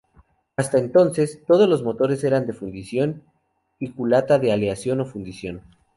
[0.57, 3.21] Hasta entonces, todos los motores eran de fundición
[3.77, 5.61] y culata de aleación o fundición.